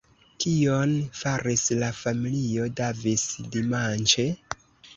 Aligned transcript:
Kion 0.45 0.93
faris 1.19 1.65
la 1.85 1.91
familio 1.99 2.67
Davis 2.81 3.29
dimanĉe? 3.59 4.31